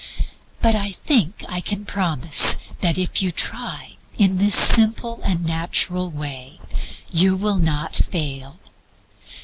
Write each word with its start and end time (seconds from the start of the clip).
But 0.63 0.73
I 0.73 0.93
think 1.05 1.45
I 1.47 1.61
can 1.61 1.85
promise 1.85 2.57
that 2.79 2.97
if 2.97 3.21
you 3.21 3.31
try 3.31 3.97
in 4.17 4.37
this 4.39 4.55
simple 4.55 5.21
and 5.23 5.45
natural 5.45 6.09
way, 6.09 6.59
you 7.11 7.35
will 7.35 7.57
not 7.59 7.95
fail. 7.95 8.57